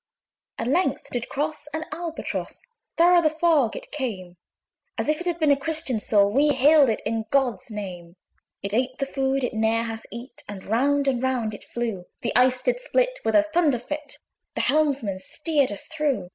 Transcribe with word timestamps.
At 0.57 0.65
length 0.65 1.11
did 1.11 1.29
cross 1.29 1.67
an 1.75 1.85
Albatross: 1.91 2.65
Thorough 2.97 3.21
the 3.21 3.29
fog 3.29 3.75
it 3.75 3.91
came; 3.91 4.37
As 4.97 5.07
if 5.07 5.21
it 5.21 5.27
had 5.27 5.39
been 5.39 5.51
a 5.51 5.55
Christian 5.55 5.99
soul, 5.99 6.31
We 6.31 6.55
hailed 6.55 6.89
it 6.89 7.03
in 7.05 7.25
God's 7.29 7.69
name. 7.69 8.15
It 8.63 8.73
ate 8.73 8.97
the 8.97 9.05
food 9.05 9.43
it 9.43 9.53
ne'er 9.53 9.83
had 9.83 10.07
eat, 10.09 10.41
And 10.49 10.63
round 10.63 11.07
and 11.07 11.21
round 11.21 11.53
it 11.53 11.63
flew. 11.63 12.07
The 12.23 12.35
ice 12.35 12.63
did 12.63 12.79
split 12.81 13.19
with 13.23 13.35
a 13.35 13.43
thunder 13.43 13.77
fit; 13.77 14.17
The 14.55 14.61
helmsman 14.61 15.19
steered 15.19 15.71
us 15.71 15.85
through! 15.85 16.29